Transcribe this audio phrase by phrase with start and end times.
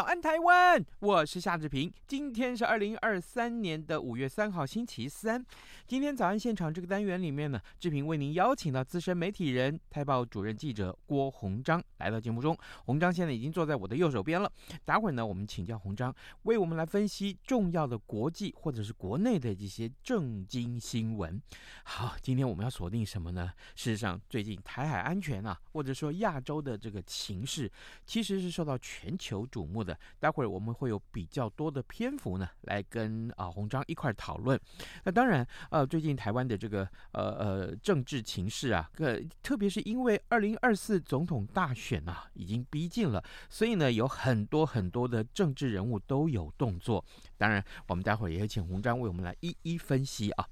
[0.00, 0.82] 早安，台湾！
[1.00, 1.92] 我是夏志平。
[2.06, 5.44] 今天是二零二三年的五月三号，星期三。
[5.86, 12.56] 今天早安现场这个单元里面呢，志平为您邀请到资深媒体人、台报主任记者郭鸿章来到节目中。
[12.86, 14.50] 鸿章现在已经坐在我的右手边了。
[14.86, 21.38] 待会儿呢，我们请教鸿章为我们来分析重要的国际或者是国内的一些政经新闻。
[21.84, 23.52] 好，今天我们要锁定什么呢？
[23.76, 27.70] 事实上，最近台海安全啊，或者说亚洲的这个情势，
[28.06, 29.89] 其实是受到全球瞩目的。
[30.18, 34.58] 待会儿我们会有比较多的篇幅呢，来跟啊鸿章一块讨论。
[35.04, 47.04] 那当然，呃，最近台湾的这个呃呃政治情势啊，呃，特别是因为二零二四总统大选啊已经逼近了，所以呢，有很多很多的政治人物都有动作。
[47.40, 50.46] 当然，我们待会儿也会请鸿章为我们来一一分析啊。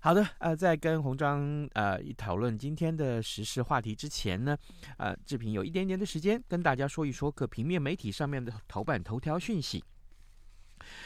[0.00, 4.58] 好的，呃，在跟鸿章呃讨论今天的时事话题之前呢，
[4.98, 9.84] 呃，志平有一点点的时间跟大家说一说各平面媒体上面的头版头条讯息。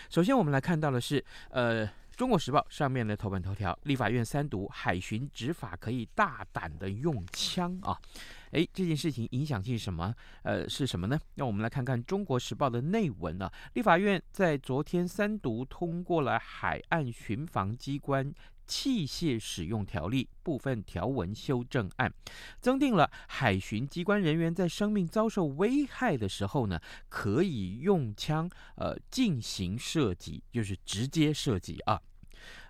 [0.08, 8.00] 首先，我们来看到的是，呃，《中国时报》上面的头版头条：立法院三读海巡执法可以大胆的用枪啊。
[8.52, 10.14] 诶，这件事情影响性什么？
[10.42, 11.18] 呃，是什么呢？
[11.34, 13.52] 让我们来看看《中国时报》的内文啊。
[13.74, 18.32] 立法院在昨天三读通过了《海岸巡防机关
[18.66, 22.12] 器械使用条例》部分条文修正案，
[22.60, 32.00] 增订了海巡机关人员在生命遭受危害的时候呢，可以用枪呃进行射击，就是直接射击啊。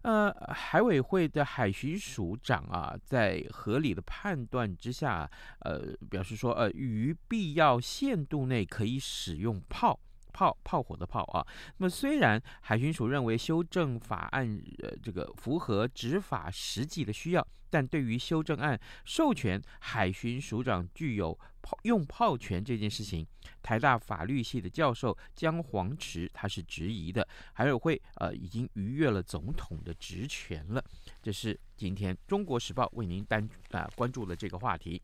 [0.03, 5.31] 呃，海委会的海巡署长啊，在合理的判断之下，
[5.61, 9.99] 呃，表示说，呃，于必要限度内可以使用炮。
[10.33, 11.45] 炮炮火的炮啊，
[11.79, 21.37] 那么虽然海巡署认为修正法案呃这个符合执法实际的需要，但对于修正案授权海巡署长具有
[21.83, 23.27] 用炮权这件事情，
[23.63, 30.85] 台大法律系的教授姜黄池他是质疑的，海委会呃已经逾越了总统的职权了，
[31.23, 35.01] 这是今天中国时报为您单啊、关注的这个话题。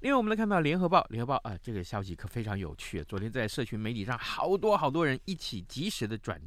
[0.00, 3.04] 另外，我们来看到《联合报》，《联合报》啊，这个消息可非常有趣。
[3.04, 6.40] 昨天在社群媒体上，好多好多人一起及时的转。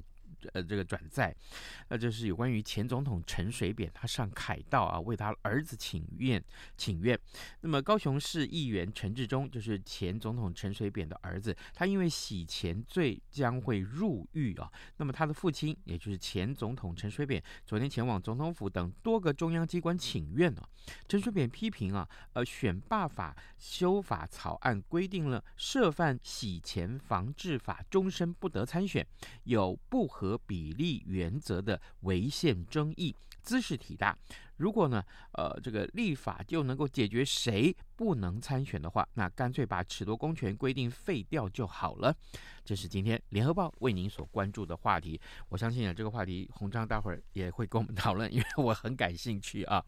[0.54, 1.36] 呃，这个转载，
[1.90, 6.44] 那就是有关于前总统陈水扁，他上凯道啊，为他儿子请愿
[6.78, 7.20] 请愿。
[7.62, 14.72] 那么高雄市议员陈志忠，就是前总统陈水扁的儿子，他因为洗钱罪将会入狱啊。
[14.98, 20.70] 那么他的父亲，也就是前总统陈水扁，昨天前往总统府等多个中央机关请愿啊。
[21.08, 29.06] 陈水扁批评啊，呃，选罢法修法草案规定了涉犯洗钱防治法终身不得参选，
[29.46, 30.34] 有不合。
[30.38, 34.18] 比例原则的违宪争议，兹事体大。
[34.58, 42.16] 如果呢，呃，这个立法就能够解决谁不能参选的话，那干脆把褫夺公权规定废掉就好了。
[42.64, 45.20] 这是今天联合报为您所关注的话题。
[45.50, 49.84] 我相信啊，这个话题鸿章待会儿也会跟我们讨论，因为我很感兴趣啊。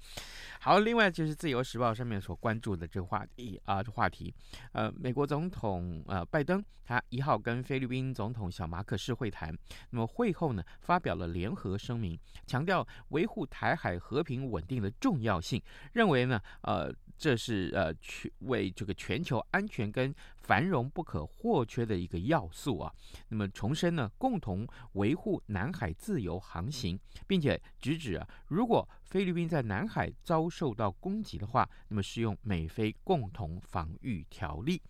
[0.60, 4.34] 好，另外就是自由时报上面所关注的这个话题啊，这话题，
[4.74, 9.54] 呃，美国总统呃拜登他一号跟菲律宾总统小马可仕会谈，
[9.90, 15.62] 那么会后呢发表了联合声明，强调维护台海和平稳稳定的重要性，
[15.94, 22.92] 认为呢，呃，这是呃全为这个全球安全跟繁荣不可或缺的一个要素啊。
[23.30, 34.82] 那么重申呢，共同维护南海自由航行，并且直指啊，如果菲律宾在南海遭受到攻击的话，那么适用美菲共同防御条例。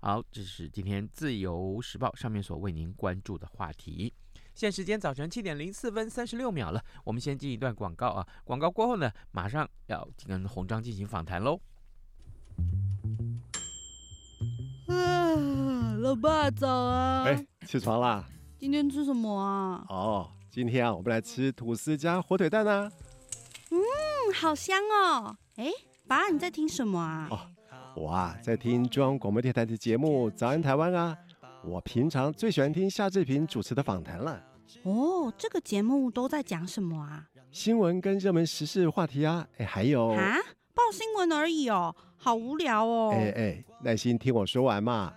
[0.00, 4.12] 好，这是今天自由时报上面所为您关注的话题。
[4.54, 8.26] 现在时间早晨七点零四分三十六秒了，我们先进一段广告啊。
[8.44, 11.58] 广告过后呢，马上要跟红章进行访谈喽。
[14.88, 17.24] 啊，老爸早啊！
[17.24, 18.24] 哎，起床啦！
[18.58, 19.84] 今天吃什么啊？
[19.88, 22.92] 哦，今天啊，我们来吃吐司加火腿蛋啊。
[23.70, 23.78] 嗯，
[24.34, 25.34] 好香哦！
[25.56, 25.70] 哎，
[26.06, 27.26] 爸，你在听什么啊？
[27.30, 27.40] 哦，
[27.96, 31.16] 我啊，在听中央广播电台的节目《早安台湾》啊。
[31.64, 34.42] 我平常最喜欢听夏志平主持的访谈了。
[34.82, 37.28] 哦，这个节目都在讲什么啊？
[37.50, 40.36] 新闻跟热门时事话题啊，哎，还有啊，
[40.74, 43.12] 报新闻而已哦，好无聊哦。
[43.14, 45.12] 哎哎，耐心听我说完嘛。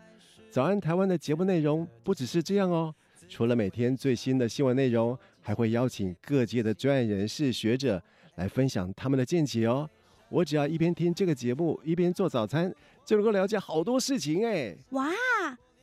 [0.51, 2.93] 早安台湾的节目内容不只是这样哦，
[3.27, 8.01] 除了每天最新的新闻内容，还会邀请各界的专业人士、学者
[8.35, 9.89] 来分享他们的见解哦。
[10.29, 14.75] 我只要一边听这个节目，一边做早餐，就能够了解好多事情哎。
[14.89, 15.09] 哇，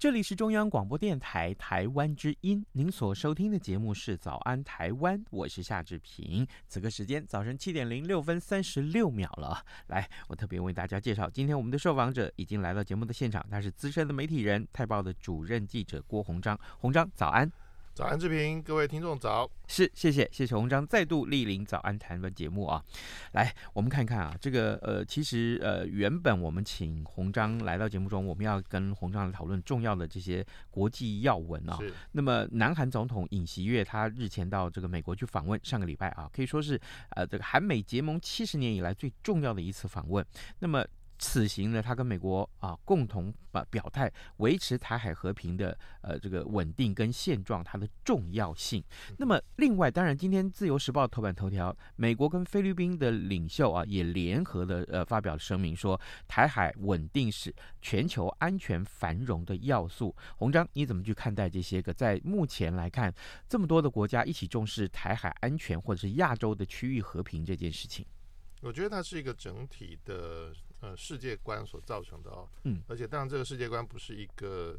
[0.00, 6.46] 这里是中央广播电台台湾之音，您所收听的节目是《早安台湾》，我是夏志平。
[6.66, 16.58] 此刻时间早晨七点零六分三十六秒了，来，我特别为大家介绍，今天我们的受访者已经来到节目的现场，他是资深的媒体人，《泰报》的主任记者郭鸿章。
[16.78, 17.52] 鸿章，早安。
[17.92, 19.50] 早安，志平，各位听众早。
[19.66, 22.82] 是，谢谢，谢谢洪章再度莅临早安台湾节目啊。
[23.32, 31.76] 来，我们看看啊，这个呃，其实呃，原本我们请洪章来到节目中，我们要跟洪章来讨论重要的这些国际要闻啊。
[31.80, 31.92] 是。
[32.12, 40.24] 那么，南韩总统尹锡悦他日前到这个美国去访问，上个礼拜啊，可以说是呃，这个韩美结盟七十年以来最重要的一次访问。
[40.60, 40.86] 那么。
[41.22, 48.82] 此行呢，他跟美国啊共同啊表态，维持台海和平的呃这个稳定跟现状，它的重要性。
[49.18, 60.16] 那么另外，当然今天《自由时报》头版头条，美国跟菲律宾的领袖啊也联合的呃发表了声明说，台海稳定是全球安全繁荣的要素。
[60.38, 63.14] 洪章，你怎么去看待这些个在目前来看
[63.46, 68.06] 这么多的国家一起重视台海安全或者是亚洲的区域和平这件事情？
[68.62, 70.50] 我觉得它是一个整体的。
[70.80, 74.78] 呃，世界观所造成的哦，嗯，而且当然这个世界观不是一个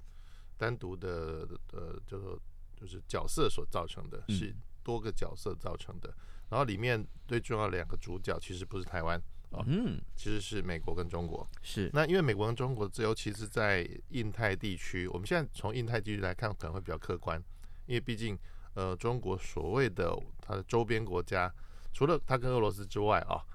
[0.58, 2.40] 单独的呃，就说
[2.76, 4.52] 就是角色所造成的，是
[4.84, 6.12] 多个角色造成的。
[6.50, 9.22] 然后里面最重要的两个主角其实不是台湾
[9.52, 11.48] 哦，嗯，其实是美国跟中国。
[11.62, 17.40] 是，那因为美国跟中国，尤其是在印太地区，我们现在从印太地区来看可能会比较客观，
[17.86, 18.36] 因为毕竟
[18.74, 21.54] 呃，中国所谓的它的周边国家，
[21.94, 23.46] 除了它跟俄罗斯之外啊，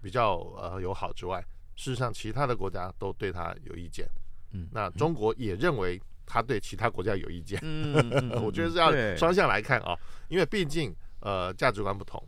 [0.00, 1.44] 比较呃友好之外。
[1.76, 4.08] 事实上，其他的国家都对他有意见，
[4.52, 9.94] 嗯，那中国也认为他对其他国家有意见，嗯， 我觉得是要双向来看啊，
[10.28, 12.20] 因为毕竟呃价值观不同，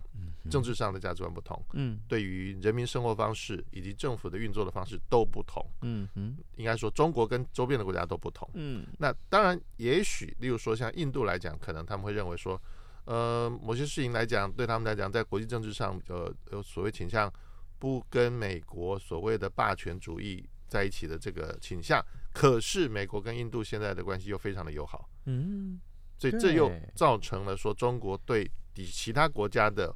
[0.51, 12.61] 政治上的价值观不同，嗯，对于人民生活方式以及政府的运作的方式都不同，嗯嗯，应该说中国跟周边的国家都不同，嗯，那当然也许例如说像印度来讲，可能他们会认为说，
[13.07, 17.33] 呃，某些事情来讲对他们来讲，在国际政治上呃有所谓倾向。
[17.79, 25.81] 不跟美国所谓的霸权主义在一起的这个倾向，可是美国跟印度现在的关系又非常的友好，嗯，
[26.19, 29.95] 所以这又造成了说中国对比其他国家的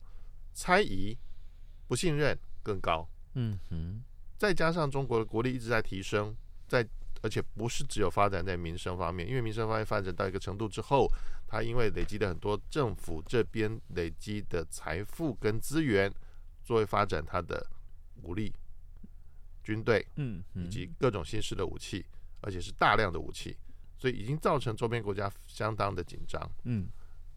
[0.55, 1.17] 猜疑、
[1.89, 4.03] 不信任更高，嗯哼，
[4.39, 6.35] 再加上中国的国力一直在提升，
[6.69, 6.87] 在
[7.23, 11.07] 而且不是只有发展在民生方面，因为民生方面发展到一个程度之后，
[11.47, 16.13] 它因为累积了很多政府这边累积的财富跟资源。
[16.73, 17.63] 作为发展它的
[18.23, 18.51] 武力、
[19.63, 22.03] 军队，嗯，以及各种新式的武器，
[22.41, 23.55] 而且是大量的武器，
[23.99, 26.89] 所以已经造成周边国家相当的紧张，嗯，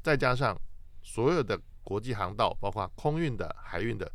[0.02, 0.58] 再加上
[1.04, 4.10] 所有的国际航道，包括空运的、海运的，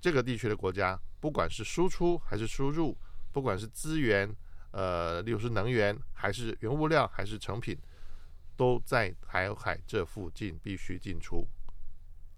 [0.00, 2.96] 这个地区的国家，不管是输出还是输入，
[3.32, 4.32] 不管是资源，
[4.70, 7.76] 呃，例如是能源，还是原物料，还是成品，
[8.56, 11.44] 都在台海这附近必须进出。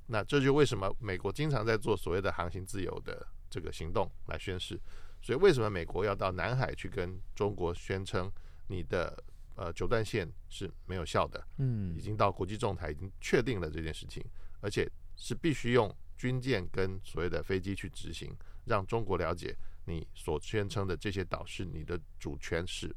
[0.07, 4.81] 那这就为什么美国经常在做所谓的航行自由的这个行动来宣示，
[5.21, 8.31] 所以为什么美国要到南海去跟中国宣称
[8.69, 9.23] 你的
[9.57, 11.45] 呃九段线是没有效的？
[11.59, 14.25] 嗯，已经到国际仲裁已经确定了这件事情，
[14.61, 18.35] 而且是必须用军舰跟所谓的飞机去执行，
[18.65, 22.95] 让中国了解你所宣称的这些岛是你的主权是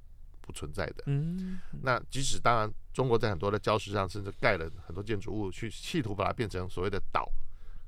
[0.50, 1.03] 不存在的。
[1.06, 7.32] 嗯，那即使当然，中国在很多的礁石上甚至盖了很多建筑物，去企图把它变成所谓的岛。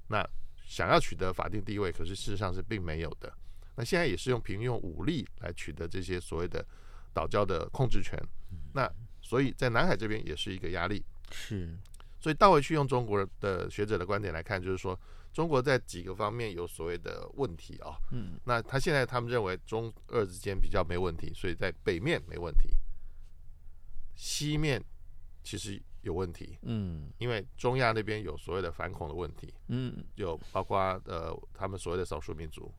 [0.10, 0.24] 那
[0.64, 3.34] 想要取得法定地位，可是事实上是并没有的。
[3.76, 6.64] 那现在也是用平用武力来取得这些所谓的
[7.12, 8.16] 岛礁的控制权。
[8.74, 8.88] 那
[9.22, 11.04] 所以在南海这边也是一个压力。
[11.32, 11.76] 是，
[12.22, 14.98] 所以倒回去用中国的学者的观点来看，就是说
[15.34, 17.98] 中国在几个方面有所谓的问题啊。
[18.12, 22.70] 嗯，那他现在他们认为中俄之间比较没问题，所以在北面没问题，
[24.16, 24.82] 西面
[25.44, 26.58] 其实有问题。
[26.62, 29.54] 嗯，因为中亚那边有所谓的反恐的问题。
[29.68, 32.72] 嗯，有包括呃他们所谓的少数民族。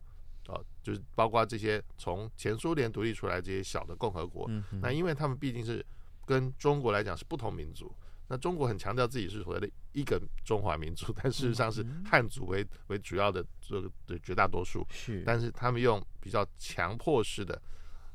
[0.48, 5.86] 啊、呃，就是包括这些从前苏联独立出来这些小的共和国，嗯、那因为他们毕竟是
[6.26, 7.94] 跟中国来讲是不同民族，
[8.28, 17.60] 那中国很强调自己是所谓的一个中华民族， 但事实上是汉族为为主要的这个的绝大多数，是，但是他们用比较强迫式的，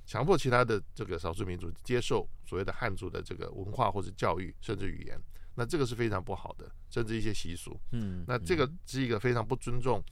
[0.05, 5.19] 强迫其他的这个少数民族接受所谓的汉族的这个文化或者教育甚至语言，
[5.55, 10.03] 那这个是非常不好的，甚至一些习俗，嗯，那这个是一个非常不尊重，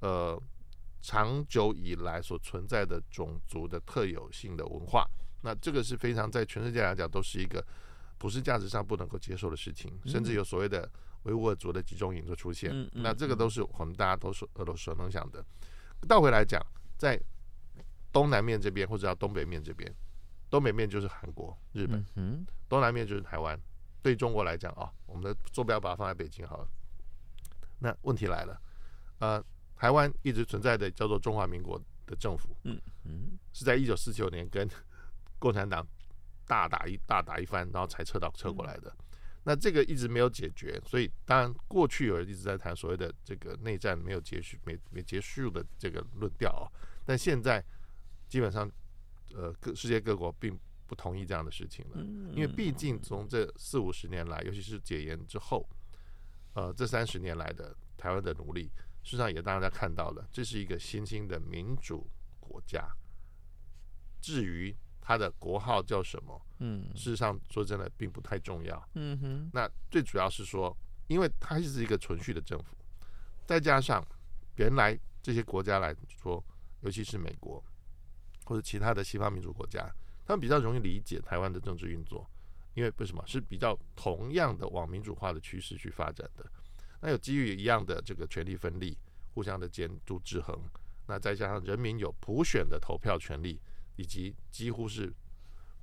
[0.00, 0.40] 呃。
[1.04, 5.04] 长久以来所存在的种族的特有性的文化，
[5.42, 7.60] 那这个是非常在全世界来讲都是一个
[8.22, 10.88] 普世价值上不能够接受的事情，甚至有所谓的
[11.24, 15.44] 维吾尔族的集中营的出现，那这个都是我们大家都所都所能想的。
[16.06, 16.64] 倒回来讲，
[16.96, 17.20] 在
[18.12, 19.92] 东南面这边或者叫东北面这边，
[20.48, 23.58] 东北面就是韩国、日本，东南面就是台湾。
[24.00, 26.68] 对中国来讲啊，我们的坐标把它放在北京好了。
[27.80, 28.62] 那问题来了，
[29.18, 29.44] 呃。
[29.74, 31.76] 台湾一直存在的叫做中华民国
[32.06, 34.68] 的政府，嗯嗯，是在一九四九年跟
[35.40, 35.84] 共产党
[36.46, 38.94] 大打一大打一番，然后才撤到撤过来的。
[39.44, 46.70] 那这个一直没有解决，所以当然过去有人一直在谈所谓的这个内战没有结束、没没结束的这个论调啊。
[47.04, 47.64] 但现在
[48.28, 48.70] 基本上，
[49.34, 50.56] 呃，各世界各国并
[50.86, 52.00] 不同意这样的事情了，
[52.34, 55.68] 因为毕竟从这四五十年来，尤其是解严之后，
[56.54, 58.70] 呃，这三十年来的台湾的努力。
[59.02, 62.08] 事实上也让大家看到了，这是一个新兴的民主
[62.38, 62.88] 国家。
[64.20, 64.72] 至于
[65.02, 68.88] 它的国号叫什么，嗯，事实上说真的并不太重要。
[68.94, 70.74] 嗯哼，那最主要是说，
[71.08, 72.76] 因为它是一个存续的政府，
[73.44, 74.06] 再加上
[74.56, 76.42] 原来这些国家来说，
[76.82, 77.62] 尤其是美国
[78.44, 79.92] 或者其他的西方民主国家，
[80.24, 82.24] 他们比较容易理解台湾的政治运作，
[82.74, 86.46] 因为为什么是比较同样的往民主化的趋势去发展的。
[87.00, 88.96] 那有基于一样的这个权力分立，
[89.34, 90.56] 互相的监督制衡，
[91.08, 93.60] 那再加上人民有普选的投票权利，
[93.96, 95.12] 以及几乎是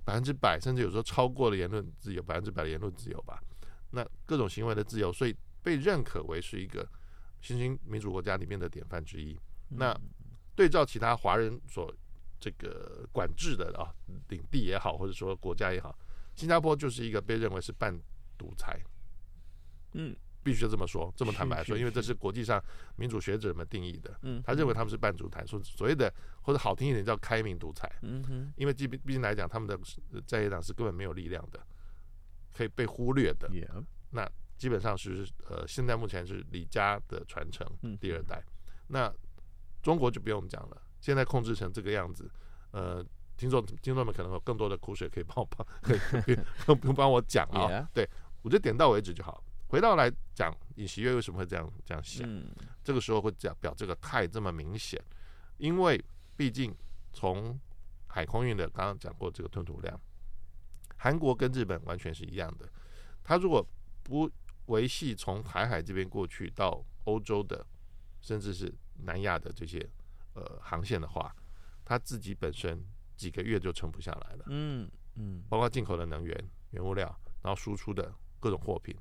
[0.05, 3.41] 百分之百，甚至有时候超过了言论自由，百分之百的言论自由吧。
[3.91, 6.87] 那各种行为的自由，所以被认可为是一个
[7.41, 9.37] 新兴民主国家里面的典范之一。
[9.69, 9.95] 那
[10.55, 11.93] 对照其他华人所
[12.39, 13.93] 这个管制的啊
[14.29, 15.97] 领地也好，或者说国家也好，
[16.35, 17.97] 新加坡就是一个被认为是半
[18.37, 18.79] 独裁。
[19.93, 20.15] 嗯。
[20.49, 22.61] 必须这么说，这么坦白说，因为这是国际上
[22.95, 24.17] 民主学者们定义的。
[24.23, 27.89] 嗯，他认为他们是半独裁，所所谓的或者好听一点叫开明独裁。
[28.01, 29.79] 嗯哼，因为毕毕竟来讲，他们的
[30.25, 31.59] 在野党是根本没有力量的，
[32.51, 33.47] 可以被忽略的。
[34.11, 34.27] 那
[34.57, 37.65] 基本上是呃，现在目前是李家的传承，
[37.99, 38.43] 第二代。
[38.87, 39.13] 那
[39.83, 42.29] 中国就不用讲了，现在控制成这个样子，
[42.71, 43.05] 呃，
[43.37, 46.35] 听众听众们可能有更多的苦水可以帮我帮， 可以
[46.75, 47.87] 不用帮我讲啊。
[47.93, 48.09] 对，
[48.41, 49.43] 我就点到为止就好。
[49.69, 52.27] 回到来讲，尹锡悦为什么会这样这样想？
[52.27, 52.49] 嗯、
[52.83, 54.99] 这个时候会讲表这个态这么明显，
[55.57, 56.03] 因为
[56.35, 56.75] 毕竟
[57.13, 57.57] 从
[58.07, 59.99] 海空运的刚刚讲过这个吞吐量，
[60.97, 62.67] 韩国跟日本完全是一样的。
[63.23, 63.63] 他如果
[64.03, 64.27] 不
[64.65, 67.63] 维系从台海这边过去到欧洲的，
[68.21, 68.73] 甚至是
[69.03, 69.87] 南亚的这些
[70.33, 71.31] 呃航线的话，
[71.85, 72.83] 他自己本身
[73.15, 74.45] 几个月就撑不下来了。
[74.47, 77.07] 嗯嗯，包括进口的能源、原物料，
[77.43, 78.97] 然后输出的各种货品。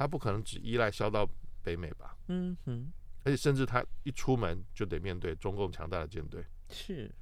[0.00, 1.28] 他不可能只依赖销到
[1.62, 2.16] 北美吧？
[2.28, 2.90] 嗯哼，
[3.22, 7.14] 而且甚至他一出门就得面对中共强大的舰队，是，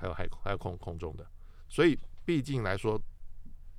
[0.00, 1.30] 还有海还有空空中的，
[1.68, 1.94] 所以
[2.24, 2.98] 毕竟来说，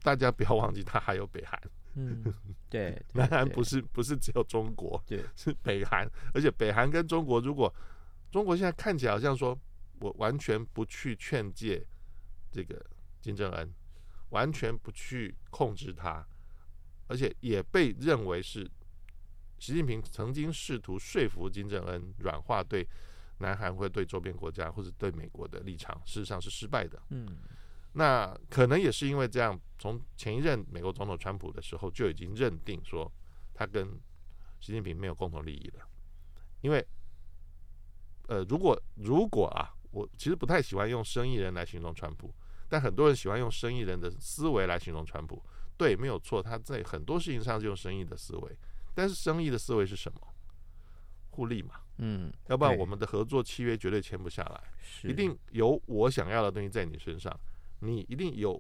[0.04, 1.60] 大家不要忘记他还有北韩。
[1.96, 2.24] 嗯，
[2.70, 7.74] 对， 南韩不是不是只有中国，对，是北韩，而且北韩跟中国，如果
[8.30, 9.60] 中国现在看起来好像说
[10.00, 11.84] 我完全不去劝诫
[12.52, 12.80] 这个
[13.20, 13.74] 金正恩，
[14.30, 16.24] 完全不去控制他。
[17.08, 18.70] 而且也被认为是
[19.60, 22.88] 习近平曾经试图说服金正恩软化对
[23.40, 27.02] 南韩或对周边国家或者对美国的立场，事实上是失败的。
[27.10, 27.28] 嗯，
[27.94, 33.12] 那可能也是因为这样，从前一任美国总统川普的时候就已经认定说
[33.54, 33.88] 他跟
[34.60, 35.88] 习近平没有共同利益了。
[36.62, 36.84] 因为，
[38.28, 42.34] 呃，如果如果啊，我其实不太喜欢用生意人来形容川普，
[42.68, 45.44] 但很多人喜欢用生意人的思维来形容川普。
[45.78, 48.58] 对，没有错，他在很多事情上就用生意的思维，
[48.96, 50.20] 但是生意的思维是什么？
[51.30, 54.64] 互利嘛，嗯，要不然我们的合作契约绝对签不下来。
[55.08, 57.32] 一定有我想要的东西在你身上，
[57.82, 58.60] 你一定有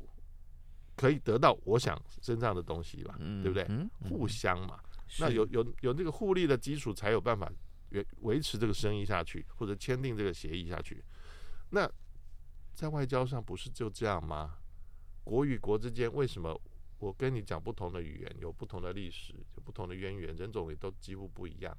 [0.95, 3.65] 可以得到我想身上的东西吧，嗯对不对？
[3.69, 4.79] 嗯互相嘛，
[5.19, 7.51] 那有有有这个互利的基础，才有办法
[7.89, 11.03] 维维持这个生意下去，或者签订这个协议下去。
[11.71, 11.89] 那
[12.75, 14.53] 在外交上不是就这样吗？
[15.23, 16.55] 国与国之间为什么
[16.99, 21.77] 我跟你讲不同的语言，有不同的历史，有不同的渊源，人种也都几乎不一样，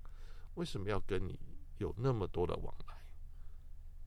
[0.55, 1.39] 为什么要跟你
[1.79, 2.95] 有那么多的往来？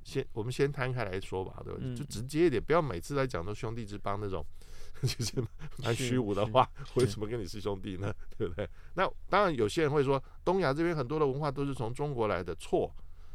[0.04, 1.80] 先我们先摊开来说吧，对吧？
[1.82, 4.44] 嗯就直接一点，不要每次来讲都兄弟之邦那种，
[5.04, 5.44] 其实
[5.78, 6.68] 蛮虚无的话。
[6.96, 8.12] 为什么跟你是兄弟呢？
[8.36, 8.68] 对不对？
[8.96, 12.92] 那当然，有些人会说，东亚这边很多的文化都是从中国来的，错。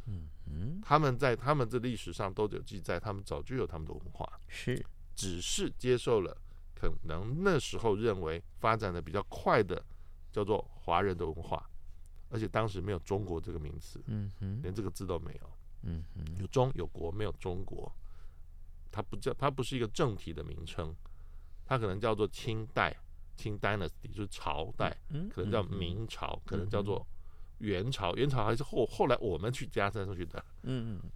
[0.09, 6.37] 嗯嗯他们在他们这历史上都有记载，他们早就有他们的文化，是只是接受了
[6.78, 9.83] 可能那时候认为发展的比较快的
[10.30, 11.66] 叫做华人的文化，
[12.28, 14.61] 而且当时没有中国这个名词，嗯哼。
[14.62, 15.50] 连这个字都没有。
[15.83, 16.23] 嗯哼。
[16.38, 17.90] 有中有国，没有中国，
[18.92, 20.95] 它不叫它不是一个正体的名称，
[21.64, 22.95] 它可能叫做清代，
[23.37, 27.06] 清 dynasty 就是朝代，嗯可能叫明朝，可能叫做
[27.59, 31.11] 元朝，元朝还是后后来我们去加上去的，嗯嗯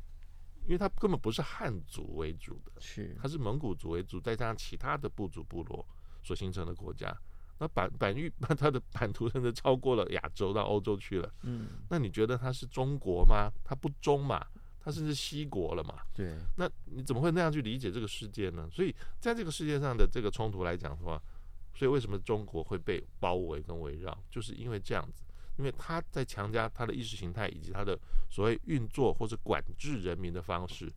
[0.70, 5.84] 因为它根本不是汉族为主的，是它是蒙古族为主，再加上其他的部族部落
[6.22, 7.12] 所形成的国家。
[7.58, 11.28] 那版版域，那 它的版图甚至超过了亚洲到欧洲去了。
[11.42, 13.50] 嗯那你觉得它是中国吗？
[13.64, 14.46] 它不中嘛，
[14.78, 16.02] 它甚至西国了嘛？
[16.14, 18.68] 对那你怎么会那样去理解这个世界呢？
[18.70, 21.20] 所以在这个世界上的这个冲突来讲的话，
[21.74, 25.24] 所以为什么中国会被包围跟围绕，就是因为这样子，
[25.60, 27.98] 因为他在强加他的意识形态以及他的
[28.30, 30.90] 所谓运作或者管制人民的方式，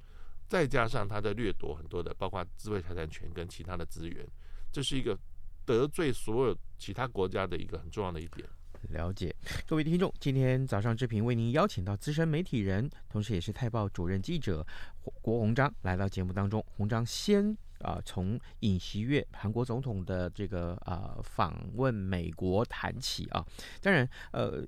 [0.48, 4.26] 再加上他在掠夺很多的包括智慧财产权跟其他的资源，
[4.72, 5.20] 这是一个
[5.66, 8.48] 得罪所有其他国家的一个很重要的一点。
[8.90, 9.36] 了解，
[9.68, 14.66] 各位听众，今天早上志平为您邀请到资深媒体人，同时也是《泰报》主任记者
[15.22, 16.66] 郭鸿章来到节目当中。
[16.70, 23.46] 鸿章先啊、呃，从尹锡悦韩国总统的这个啊、呃、访问美国谈起啊，
[23.82, 24.66] 当然呃。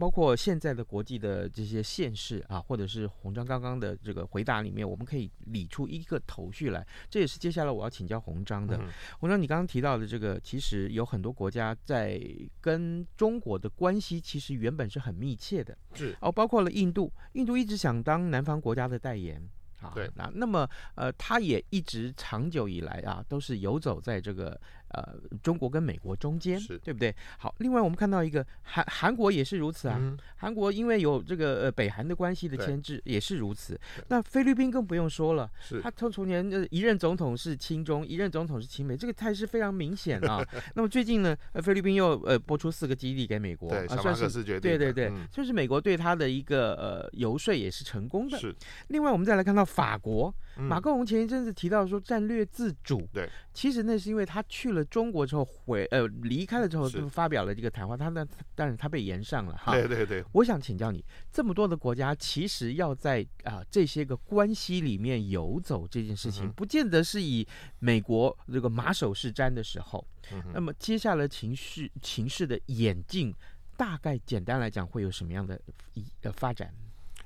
[0.00, 6.82] 包括现在的国际的这些现势啊，或者是洪章刚刚的这个回答里面，我们可以理出一个头绪来。
[7.10, 8.80] 这也是接下来我要请教洪章的。
[9.18, 12.18] 洪章，你刚刚提到的这个，其实有很多国家在
[12.62, 15.76] 跟中国的关系，其实原本是很密切的。
[15.92, 19.46] 是哦，包括了印度，印度一直想当南方国家的代言。
[19.80, 24.60] 啊，对，那那么呃，他也一直长久以来啊，都是游走在这个
[24.90, 27.14] 呃中国跟美国中间，对不对？
[27.38, 33.78] 好，另外我们看到一个韩韩国也是如此啊，嗯、韩国因为有这个呃北韩的关系的牵制，也是如此。
[34.08, 35.50] 那菲律宾更不用说了，
[35.82, 40.44] 他从从前呃一任总统是亲中，一任总统是亲美，这个态势非常明显啊。
[40.74, 48.38] 那么最近呢，呃菲律宾又呃拨出四个基地给美国，对，啊、算是对对对对，嗯、就是美国对他的一个呃游说也是成功的。
[48.38, 48.54] 是，
[48.88, 49.60] 另外我们再来看到。
[49.70, 59.72] 法国，马克龙前一阵子提到说战略自主，对，其实那是因为他去了中国之后回呃离开了之后就发表了这个谈话，他呢，但是他被延上了哈。
[59.72, 67.46] 对对对，我想请教你，这么多的国家其实要在啊、呃、这些个关系里面游走这件事情，嗯、不见得是以
[67.78, 73.34] 美国这个马首是瞻的时候，嗯、那么接下来情绪情势的演进，
[73.76, 75.60] 大概简单来讲会有什么样的
[75.94, 76.72] 一呃发展？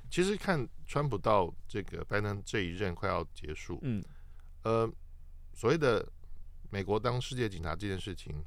[0.09, 4.01] 其实看川普到这个拜登这一任快要结束，嗯，
[4.63, 4.89] 呃，
[5.53, 6.07] 所谓的
[6.75, 8.43] 美国当世界警察这件事情，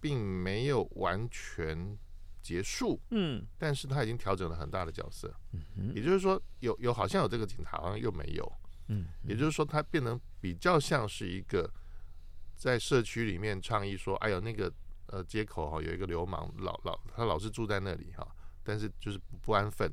[0.00, 1.94] 并没有完全
[2.40, 8.50] 结束，嗯，但是他已经调整了很大的角色，嗯，也就是说有有好像有这个警察，好像又没有，
[8.88, 11.70] 嗯，也就是说他变成比较像是一个
[12.56, 14.72] 在社区里面倡议说，哎呦那个
[15.08, 18.26] 呃街口哈有一个流氓老老他老是住在那里哈，
[18.64, 19.92] 但是就是不安分。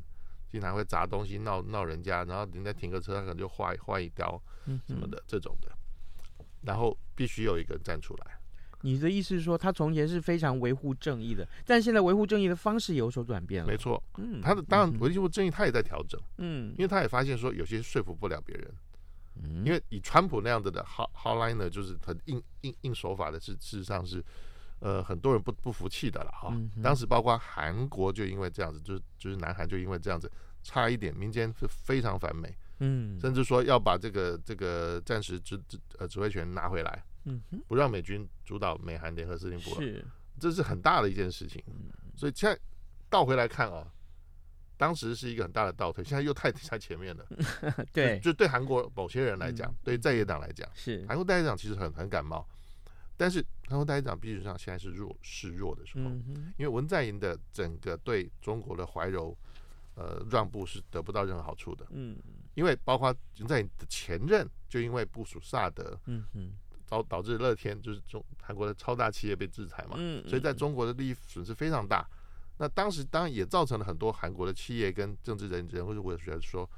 [0.49, 4.41] 经常会砸东西闹闹人家，然后人家停个车，他可能就划划一刀
[4.87, 5.69] 什么的、嗯、这种的，
[6.61, 8.39] 然后必须有一个人站出来。
[8.81, 13.67] 你的意思是说，他从前是非常维护正义的，但现在维护正义的方式有所转变了。
[13.67, 18.73] 没错，嗯，他的当然维护正义，他也在调整，嗯，因为他也发现说有些说服不了别人，
[19.43, 24.23] 嗯，因为以川普那样子的 hardliner 就是很硬硬硬手法的，是事实上是
[24.79, 26.71] 呃很多人不不服气的了哈、嗯。
[26.81, 30.31] 当时包括韩国就因为这样子，就是就是南韩就因为这样子。
[30.61, 40.05] 差一点，民间是非常反美，嗯，甚至说要把这个这个战时指指呃指挥权拿回来，嗯，不让美军主导美韩联合司令部了，是，
[40.39, 41.63] 这是很大的一件事情。
[42.15, 42.59] 所以现在
[43.09, 43.87] 倒回来看啊，
[44.77, 47.25] 当时是一个很大的倒退，现在又太在前面了。
[47.91, 51.05] 对，就，就对韩国某些人来讲，嗯、对在野党来讲，是。
[51.07, 52.47] 韩国在野党其实很很感冒。
[53.17, 59.37] 但是韩国在野党必须上现在是弱示弱的时候，嗯因为文在寅的整个对中国的怀柔
[59.95, 62.17] 呃让步是得不到任何好处的，嗯
[62.55, 66.53] 因为包括文在你的前任就因为部署萨德，嗯嗯
[66.87, 72.07] 导导致乐天就是中韩国的超大企业被制裁嘛，嗯，所以在中国的利益损失非常大。
[72.57, 76.69] 那当时当然也造成了很多韩国的企业跟政治人人物会觉得说，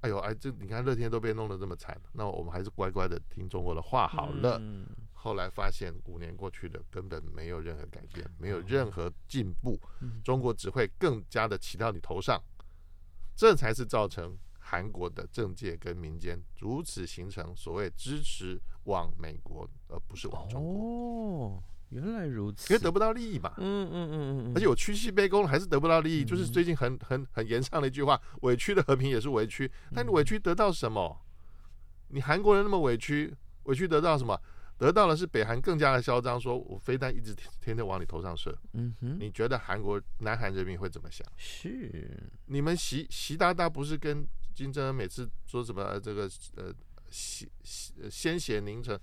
[0.00, 4.58] 哎呦哎，这你看乐天都被弄得这么惨，那我们还是乖乖的听中国的话好了。
[4.60, 4.86] 嗯
[5.24, 12.38] 后来发现五年过去了，根本没有任何改变，没有任何进步，嗯中国只会更加的骑到你头上，
[13.34, 23.52] 这才是造成韩国的政界跟民间如此形成所谓支持往美国，而不是往中国，哦，原来如此，因为得不到利益嘛。
[23.58, 24.14] 嗯嗯嗯
[24.46, 29.70] 嗯，而且我屈膝卑躬还是得不到利益，嗯就是最近很很很严上的一句话：委屈的和平也是委屈。
[29.92, 31.20] 但你委屈得到什么？
[32.08, 34.40] 你韩国人那么委屈，委屈得到什么？
[34.76, 38.56] 得到的是北韩更加的嚣张，说我非但一直天天天往你头上射。
[38.72, 41.24] 嗯哼，你觉得韩国南韩人民会怎么想？
[41.36, 46.72] 是你们习习大大不是跟金正恩每次说什么、呃、这个呃
[47.10, 48.98] 血血鲜血凝成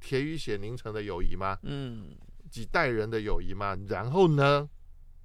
[0.00, 1.58] 铁与血凝成的友谊吗？
[1.62, 2.14] 嗯，
[2.50, 3.76] 几代人的友谊吗？
[3.88, 4.68] 然后呢？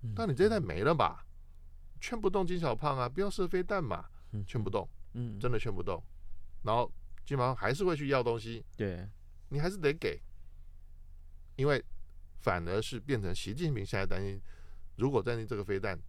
[0.02, 1.26] 嗯但你这一代没了吧？
[2.00, 6.02] 劝不动金小胖啊，不要射飞弹嘛，嗯劝不动，嗯，真的劝不动。
[6.64, 6.90] 然后
[7.26, 9.06] 金毛还是会去要东西，对，
[9.50, 10.22] 你还是得给，
[11.58, 11.84] 因为
[12.40, 14.40] 反而是变成习近平现在担心，
[14.96, 16.00] 如果担心这个飞弹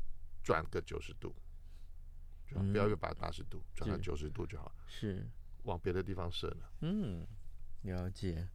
[0.45, 1.35] 转个九十度，
[2.51, 5.25] 就好嗯不要一百八十度，转到是九十度就好，是，
[5.63, 6.67] 往别的地方射呢。
[6.81, 7.25] 嗯，
[7.83, 8.49] 了解。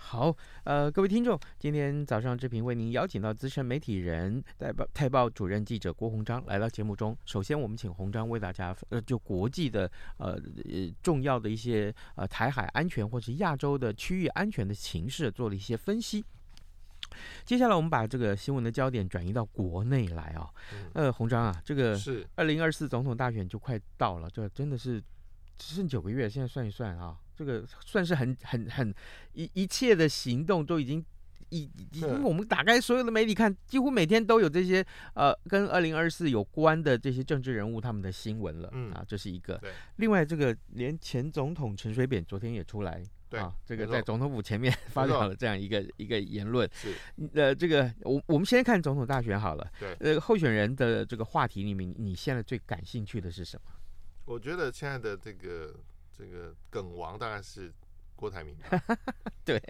[0.00, 7.18] 好，呃，各位听众，今天早上志平为您邀请到资深媒体人、代报泰报主任记者郭鸿章来到节目中。
[7.24, 16.24] 首先，我们请鸿章为大家，呃，就国际的，呃，呃重要的一些，呃，台海安全或是亚洲的区域安全的形势做了一些分析。
[17.44, 20.90] 接下来，我们把这个新闻的焦点转移到国内来啊、嗯。
[20.94, 22.26] 呃，洪章啊，这个是。
[22.34, 25.02] 二零二四总统大选就快到了，这真的是
[25.56, 28.94] 只剩九个月，现在算一算啊，这个算是很很很
[29.32, 31.04] 一一切的行动都已经
[31.50, 38.92] 已已经，我们打开所有的媒体看，几乎每天都有这些呃跟二零二四有关的这些政治人物他们的新闻了、嗯。
[38.92, 39.56] 啊，这是一个。
[39.58, 39.72] 对。
[39.96, 43.02] 另外，这个连前总统陈水扁昨天也出来。
[43.30, 46.68] 对啊，这个在总统府前面 发表了这样一个一个言论。
[46.72, 46.94] 是，
[47.34, 49.70] 呃，这个我我们先看总统大选好了。
[49.78, 53.72] 对呃，候选人的这个话题里面，你现在最感兴趣的是什么？
[54.24, 55.74] 我觉得现在的这个
[56.16, 57.72] 这个梗王大概是
[58.16, 58.96] 郭台铭吧，
[59.44, 59.62] 对，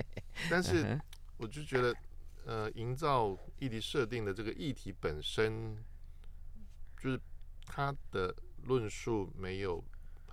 [0.50, 0.98] 但是
[1.36, 1.94] 我就觉得，
[2.44, 5.76] 呃，营造议题设定的这个议题本身，
[7.00, 7.20] 就是
[7.66, 9.84] 他的论述没有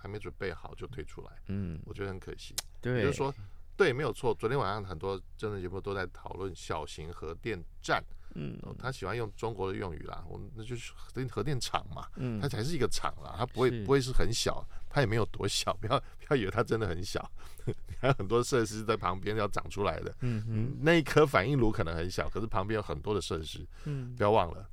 [0.06, 2.54] 还没准备好就推出来，嗯，我觉得很可惜。
[2.80, 3.34] 对，也就是说，
[3.76, 4.32] 对，没有错。
[4.36, 8.00] 昨天晚上很多政治节目都在讨论小型核电站，
[8.36, 8.56] 嗯。
[8.62, 12.40] 哦他喜欢用中国的用语啦，我们那就是核电核电厂嘛，嗯。
[12.40, 17.28] 它才是一个厂啦，它不会不会是很小，它也没有多小， 不要不要以为它真的很小，
[17.98, 20.14] 还有很多设施在旁边要长出来的。
[20.20, 20.76] 嗯哼。
[20.80, 24.14] 那一颗反应炉可能很小，可是旁边有很多的设施，嗯。
[24.14, 24.70] 不要忘了，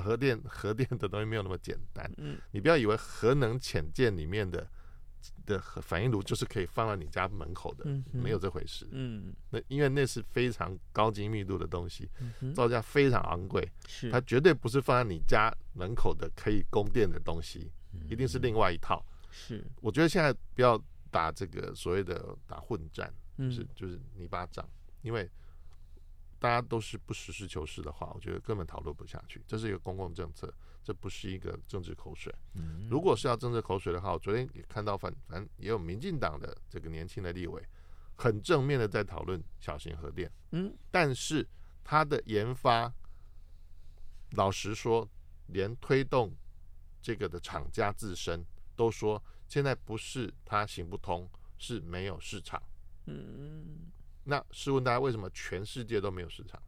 [0.00, 2.10] 核电 核电的东西没有那么简单。
[2.18, 2.38] 嗯。
[2.52, 4.68] 你不要以为核能潜舰里面的
[5.46, 8.86] 的核反应炉就是可以放到你家门口的，嗯没有这回事。
[8.90, 9.34] 嗯。
[9.50, 12.08] 那因为那是非常高精密度的东西，
[12.40, 14.10] 嗯，造价非常昂贵，是。
[14.10, 17.70] 它绝对不是放在你家门口的可以供电的东西，
[18.08, 19.04] 一定是另外一套。
[19.30, 20.80] 是，我觉得现在不要
[21.10, 24.64] 打这个所谓的打混战，嗯就是就是泥巴仗，
[25.02, 25.28] 因为
[26.44, 29.42] 大家都是不实事求是的话，我觉得根本讨论不下去。
[29.46, 30.52] 这是一个公共政策，
[30.82, 32.30] 这不是一个政治口水。
[32.52, 37.66] 嗯如果是要政治口水的话，我昨天也看到反反正也有民进党的这个年轻的立委，
[38.18, 41.48] 很正面的在讨论小型核电，嗯但是
[41.82, 42.92] 它的研发，
[44.32, 45.08] 老实说，
[45.46, 46.30] 连推动
[47.00, 48.44] 这个的厂家自身
[48.76, 51.26] 都说，现在不是它行不通，
[51.56, 52.62] 是没有市场。
[53.06, 53.90] 嗯，
[54.24, 56.60] 那试问大家，为什么全世界都没有市场？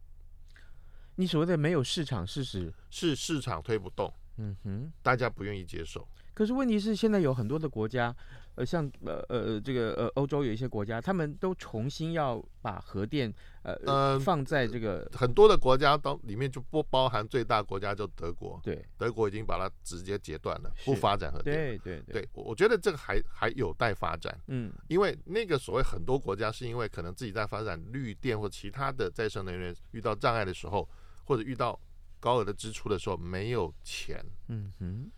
[1.15, 4.93] 你所谓的没有市场事实，是市场推不动，嗯哼。
[5.01, 6.07] 大家不愿意接受。
[6.37, 8.15] 可是问题是，现在有很多的国家，
[8.53, 21.55] 呃，像呃呃这个呃欧洲有一些国家，他们都重新要把核电呃、呃放在这个很多的国家当里面就不包含最大国家就德国，对德国已经把它直接截断了，不发展核电。
[21.55, 30.87] 对对对，对，我我觉得这个还还有待发展，嗯因为那个所谓很多国家是因为可能自己在发展绿电或其他的再生能源遇到障碍的时候，
[31.25, 31.79] 或者遇到
[32.19, 35.11] 高额的支出的时候没有钱，嗯哼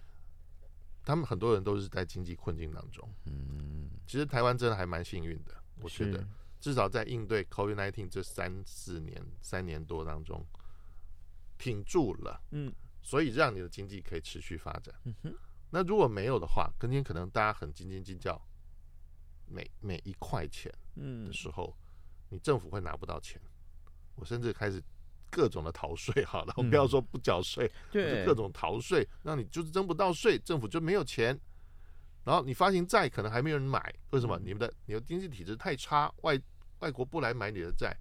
[1.09, 3.09] 他们很多人都是在经济困境当中。
[3.25, 6.23] 嗯，其实台湾真的还蛮幸运的，我觉得
[6.59, 10.45] 至少在应对 COVID-19 这三四年、三年多当中，
[11.57, 14.93] 挺住了，嗯，所以让你的经济可以持续发展。
[15.05, 15.33] 嗯哼，
[15.71, 18.39] 那如果没有的话，今天可能大家很斤斤计较
[19.47, 21.75] 每每一块钱嗯的时候，
[22.29, 23.41] 你政府会拿不到钱。
[24.13, 24.79] 我甚至开始
[25.29, 31.39] 各种的逃税，好了，我不要说不缴税，嗯对，各种逃税，让你就是征不到税，政府就没有钱。
[32.25, 34.37] 然后你发行债可能还没有人买，为什么？
[34.43, 36.39] 你们的你的经济体制太差，外
[36.79, 37.95] 外国不来买你的债，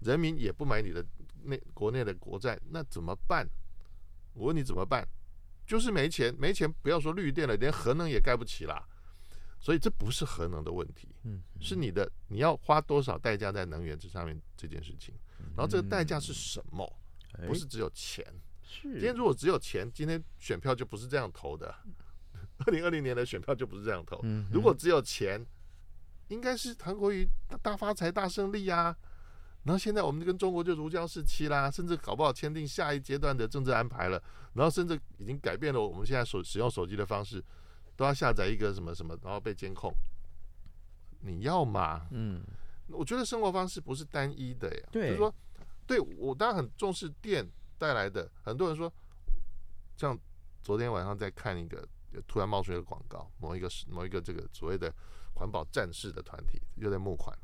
[0.00, 1.04] 人民也不买你的
[1.42, 3.48] 内国内的国债，那怎么办？
[4.34, 5.06] 我问你怎么办？
[5.66, 8.86] 就是没钱，没钱不要说绿电了，连核能也盖不起了。
[9.58, 15.14] 所以这不是核能的问题，嗯，是你的你要花多少代价在能源这上面这件事情。
[15.56, 16.90] 然后这个代价是什么？
[17.46, 18.24] 不是只有钱。
[18.62, 21.74] 是今天如果只有钱，今天选票就不是这样投的。
[22.66, 24.20] 二零二零年的选票就不是这样投。
[24.50, 25.44] 如果只有钱，
[26.28, 27.28] 应该是韩国瑜
[27.62, 28.96] 大发财、大胜利啊。
[29.64, 34.22] 然后现在我们跟中国就如胶似漆啦，甚至搞不好签订下一阶段的政治安排了。
[34.54, 37.42] 然后甚至已经改变了我们现在所使用手机的方式，
[37.96, 39.92] 都要下载一个什么什么，然后被监控。
[41.20, 42.06] 你要吗？
[42.10, 42.42] 嗯，
[42.88, 44.88] 我觉得生活方式不是单一的呀。
[44.92, 45.34] 就是说，
[45.86, 48.30] 对我当然很重视电带来的。
[48.42, 48.92] 很多人说，
[49.96, 50.18] 像
[50.62, 51.88] 昨天晚上在看一个。
[52.28, 54.94] 突然冒出一个广告，某一个是某一个这个所谓的
[55.36, 57.34] 环保战士的团体又在募款。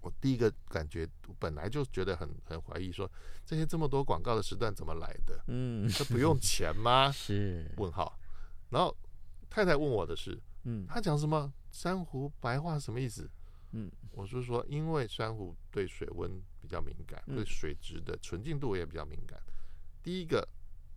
[0.00, 1.06] 我第一个感觉
[1.38, 3.06] 本来就觉得很很怀疑，说
[3.44, 5.44] 这些这么多广告的时段怎么来的？
[5.48, 7.12] 嗯，这不用钱吗？
[7.12, 8.18] 是问号。
[8.70, 8.96] 然后
[9.50, 13.28] 太太问我的是，嗯，他讲什么珊瑚白话什么意思？
[13.76, 19.38] 嗯，我是说，因为珊瑚对水温比较敏感，对水质的纯净度也比较敏感。
[20.02, 20.48] 第一个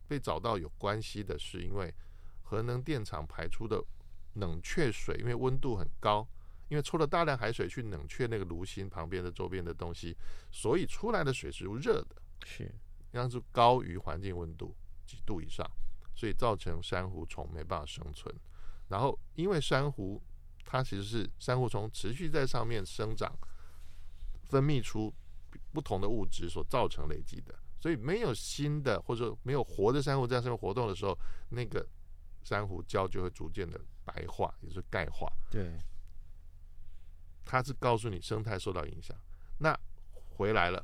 [0.07, 1.93] 被找到有关系的是因为。
[2.41, 3.79] 核能电厂排出的
[4.33, 6.27] 冷却水，因为温度很高，
[6.67, 10.17] 因为抽了大量海水去冷却那个炉心旁边的周边的东西，
[10.49, 12.15] 所以出来的水是热的，
[12.47, 12.73] 是，
[13.11, 15.63] 那是高于环境温度几度以上，
[16.15, 18.35] 所以造成珊瑚虫没办法生存。
[18.87, 20.19] 然后，因为珊瑚
[20.71, 23.36] 它其实是珊瑚虫持续在上面生长，
[24.43, 25.12] 分泌出
[25.71, 31.17] 不同的物质所造成累积的，所以没有新的或者说没有活的珊瑚在上面活动的时候，
[31.49, 31.84] 那个。
[32.41, 35.27] 珊瑚礁就会逐渐的白化，也就是钙化。
[35.51, 35.77] 对，
[37.43, 39.15] 它是告诉你生态受到影响。
[39.58, 39.77] 那
[40.29, 40.84] 回来了，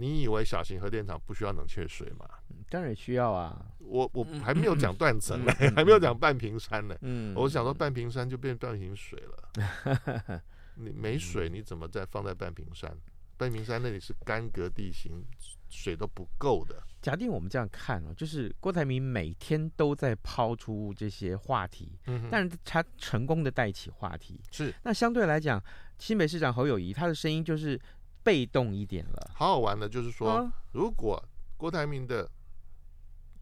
[0.00, 2.26] 你以为小型核电厂不需要冷却水吗？
[2.70, 3.66] 当然需要啊。
[3.78, 6.96] 我我还没有讲断层呢， 还没有讲半屏山呢。
[7.02, 10.42] 嗯，我想说半屏山就变半瓶水了。
[10.76, 12.96] 你没水，你怎么再放在半屏山？
[13.36, 15.24] 半屏山那里是干涸地形。
[15.72, 16.82] 水都不够的。
[17.00, 24.74] 假定我们这样看哦，就是郭台铭每天都在抛出这些话题，嗯，但是他成功的带起话题，是。
[24.82, 25.62] 那相对来讲，
[25.96, 27.80] 新北市长侯友谊他的声音就是
[28.22, 29.30] 被动一点了。
[29.34, 31.22] 好好玩的，就是说，啊、如果
[31.56, 32.30] 郭台铭的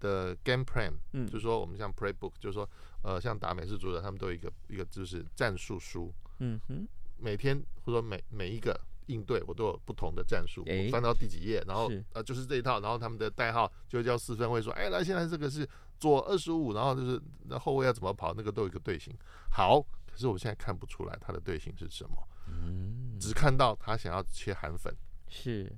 [0.01, 2.69] 的 game plan，嗯，就是说我们像 playbook，就是说，
[3.03, 6.87] 呃，像打美式足球，他们都有一个一个就是战术书，嗯哼，
[7.17, 8.79] 每天或者说每每一个。
[9.09, 15.67] 应对我都有不同的战术，我翻到第几页，然后呃就是这一套，然后他们的代号就叫四分卫，说，哎，那现在这个是
[15.99, 19.17] 左二十五，然后就是那后卫要怎么跑，那个都有一个队形。
[19.51, 24.95] 好，可是我现在看不出来他的队形是什么，嗯，只看到他想要切韩粉。
[25.29, 25.71] 是，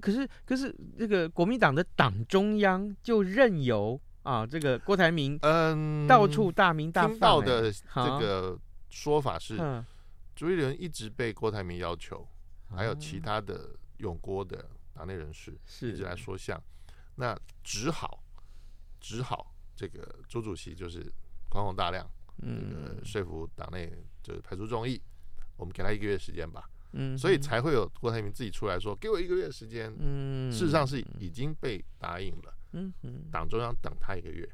[0.00, 9.56] 可是可是这个国民党的党中央就任由啊，这个郭台铭嗯到处大名大放，听到的这个说法是，
[10.34, 12.26] 朱立伦一直被郭台铭要求。
[12.68, 15.92] 还有其他的永郭的党内人士是。
[15.92, 16.60] 一直来说项，
[17.14, 18.24] 那只好
[19.00, 21.00] 只好这个朱主席就是
[21.48, 22.04] 宽宏大量，
[22.42, 23.88] 这个说服党内
[24.20, 25.00] 就是排除众议，
[25.56, 34.48] 我们给他一个月时间吧，嗯，所以才会有郭台铭自己出来说给我一个月时间，嗯，事实上是已经被答应了，嗯哼，党中央等他一个月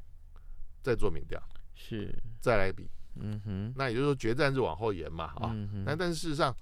[0.82, 1.42] 再做民调，
[1.74, 2.14] 是。
[2.40, 6.54] 再来比，嗯哼，那也就是说决战日往后延嘛，啊，那但是事实上。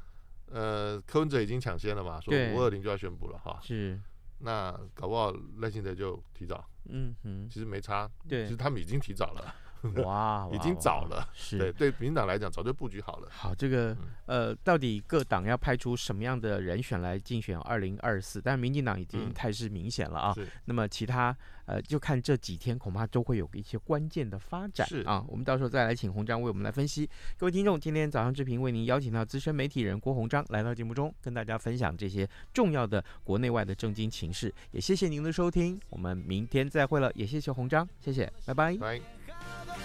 [0.53, 3.61] 呃，柯文哲已经抢先了嘛，说五二零就要宣布了哈。
[3.62, 3.97] 是，
[4.40, 6.69] 那搞不好赖清德就提早。
[6.87, 8.11] 嗯哼，其实没差。
[8.29, 9.55] 对，其实他们已经提早了。
[10.05, 11.29] 哇，已经早了。
[11.33, 13.29] 是，对对，民进党来讲早就布局好了。
[13.31, 18.40] 好，这个呃，到底各党要派出什么样的人选来竞选二零二四？
[18.40, 20.33] 但民进党已经态势明显了啊。
[20.35, 20.47] 是。
[20.64, 24.87] 那么其他呃，就看这几天，恐怕都会有一些关键的发展。
[24.88, 27.09] 是啊，我们到时候再来请红章为我们来分析。
[27.38, 34.53] 各位听众，今天早上志平为您邀请到资深媒体人郭鸿章来到节目中，跟大家分享这些重要的国内外的政经情势。
[34.73, 37.11] 也谢谢您的收听，我们明天再会了。
[37.14, 38.77] 也谢谢红章，谢谢，拜拜。
[38.77, 39.19] 拜。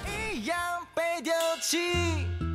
[0.05, 0.57] 一样
[0.93, 2.54] 被丢弃。